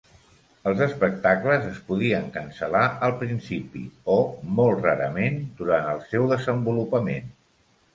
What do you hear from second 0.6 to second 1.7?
Els espectacles